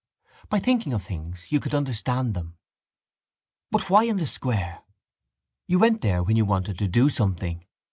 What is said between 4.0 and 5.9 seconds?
in the square? You